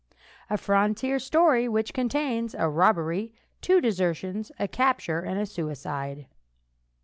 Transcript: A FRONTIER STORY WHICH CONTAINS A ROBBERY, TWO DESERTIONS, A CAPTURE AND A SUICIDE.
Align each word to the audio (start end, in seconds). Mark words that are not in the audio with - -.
A 0.49 0.57
FRONTIER 0.57 1.19
STORY 1.19 1.67
WHICH 1.67 1.93
CONTAINS 1.93 2.55
A 2.57 2.67
ROBBERY, 2.67 3.35
TWO 3.61 3.79
DESERTIONS, 3.79 4.51
A 4.57 4.67
CAPTURE 4.67 5.19
AND 5.19 5.39
A 5.39 5.45
SUICIDE. 5.45 6.25